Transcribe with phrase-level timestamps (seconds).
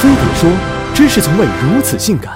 [0.00, 0.48] 非得说
[0.94, 2.32] ：“真是从未如此性感。”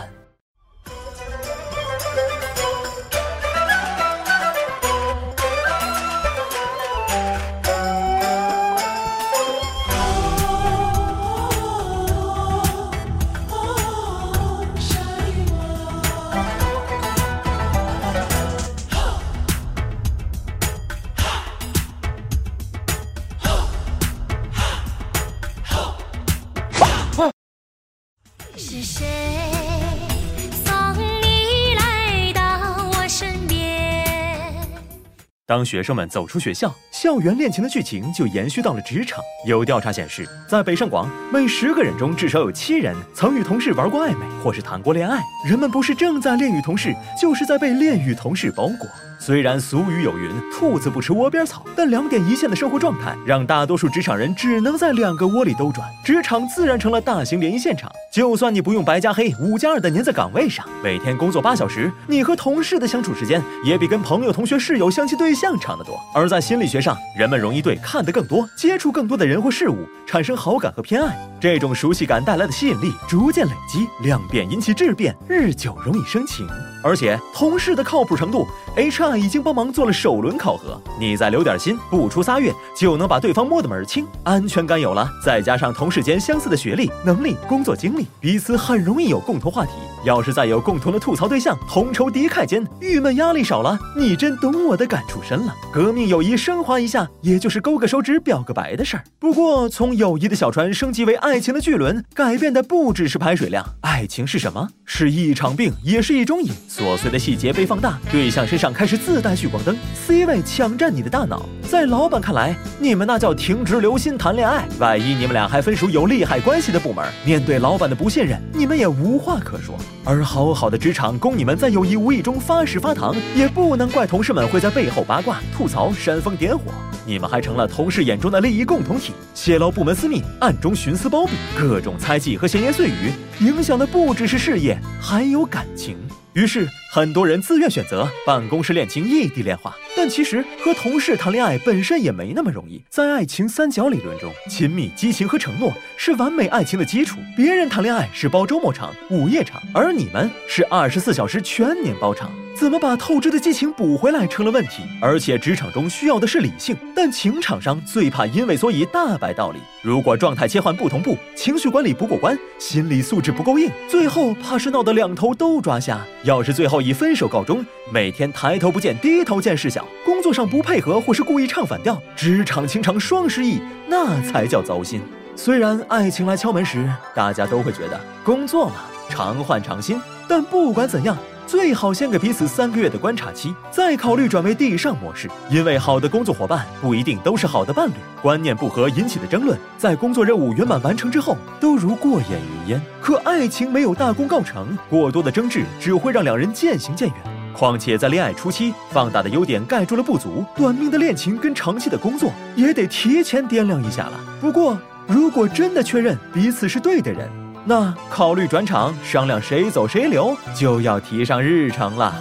[35.45, 39.21] 当学生们走出学校，校园恋情的剧情就延续到了职场。
[39.47, 45.21] 有调查显示，在北上广，每十个人中至少有七人曾与同事玩过暧昧，或是谈过恋爱。
[45.47, 48.89] 人们不是正在恋与同事，就是在被恋与同事包裹。
[49.25, 57.89] 虽然俗语有云“兔子不吃窝边草”，但两点一线的生活状态让大多数职场人只能在两个窝里兜转，职场自然成了大型联谊现场。
[58.13, 66.01] 就算你不用白加黑、五加二的粘在岗位上，每天工作八小时，你和同事的相处时间也比跟朋友、同学、室友、相亲对象长得多。
[66.13, 76.49] 而在心理学上，人们容易对看得更多、接触更多的人或事物产生好感和偏爱，这种熟悉感带来的吸引力逐渐累积，量变引起质变，日久容易生情。
[76.85, 89.73] 而且同事的靠谱程度，HR 已经帮忙做了首轮考核，你再留点心，不出仨月就能把对方摸得门儿清，安全感有了，再加上同事间相似的学历、能力、工作经历，彼此很容易有共同话题。
[90.05, 95.55] 要是再有共同的吐槽对象，同仇敌忾间，郁闷压力少了，你真懂我的感触深了。
[95.73, 99.05] 革命友谊升华一下，也就是勾个手指表个白的事儿。
[99.21, 103.65] 不过，从友谊的小船升级为爱爱情的巨轮，改变的不只是排水量。
[103.81, 104.69] 爱情是什么？
[104.85, 106.53] 是一场病，也是一种瘾。
[106.69, 111.49] 琐碎的细节被放大，对象身上开始自带聚光灯，C 位抢占你的大脑。
[111.73, 114.69] 在老板看来，你们那叫停职留薪谈恋爱。
[114.79, 119.75] 万一你们俩还分属有利害关系的部门，面对老板的不信任，你们也无话可说。
[120.05, 126.65] 而好好的职场供你们在有意无意中发誓发糖，也不能怪同事们会在背后八卦、吐槽、煽风点火。
[127.07, 135.97] 你们还成了同事眼中的利益共同体，泄露部门私密，暗中徇私包庇，各种猜忌和闲言碎语，影响的不只是事业，还有感情。
[136.35, 139.75] 于是，很多人自愿选择办公室恋情、异地恋化。
[139.97, 142.85] 但其实和同事谈恋爱本身也没那么容易。
[142.91, 147.19] 在爱情三角理论中，亲密、激情和承诺是完美爱情的基础。
[147.35, 152.31] 别人谈恋爱是包周末场、午夜场，而你们是二十四小时全年包场。
[152.55, 154.83] 怎么把透支的激情补回来成了问题。
[155.01, 159.59] 而且职场中需要的是理性，但情场上最怕因为所以大白道理。
[159.81, 166.05] 如果状态切换不同步，情绪管理不过关，心理素质不够硬，最后怕是闹得两头都抓瞎。
[166.25, 175.01] 要是最后以分手告终，每天抬头不见低头见事小，工作上不配合或是故意唱反调，职场情长双失意，那才叫糟心。
[175.35, 178.75] 虽然爱情来敲门时，大家都会觉得工作嘛，
[179.09, 181.17] 常换常新，但不管怎样。
[181.53, 185.31] 最好先给彼此三个月的观察期，再考虑转为地上模式。
[185.51, 187.93] 因为好的工作伙伴不一定都是好的伴侣，
[188.23, 192.83] 观念不合引起的争论，在工作任务圆满完成之后，都如过眼云烟。
[193.03, 197.17] 可爱情没有大功告成，过多的争执只会让两人渐行渐远。
[197.53, 204.19] 况且在恋爱初期，放大的优点盖住了不足，短命的恋情跟长期的工作也得提前掂量一下了。
[204.41, 207.29] 不过，如果真的确认彼此是对的人，
[207.65, 212.13] 那考虑转场，商量谁走谁留，就要提上日程了。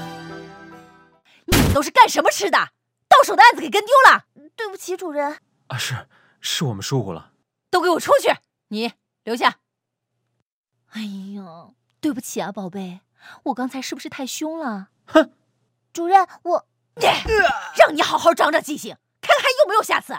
[1.45, 2.57] 你们都是干什么吃的？
[3.09, 4.25] 到手的案子给跟丢了。
[4.55, 5.39] 对不起，主人。
[5.67, 6.07] 啊，是，
[6.41, 7.31] 是我们疏忽了。
[7.71, 8.29] 都给我出去！
[8.67, 8.93] 你
[9.23, 9.57] 留下。
[10.91, 11.01] 哎
[11.35, 11.69] 呀，
[11.99, 12.99] 对不起啊，宝贝，
[13.45, 14.89] 我刚才是不是太凶了？
[15.07, 15.31] 哼，
[15.91, 16.67] 主任，我，
[17.75, 20.13] 让你好好长长记性，看看还有没有下次。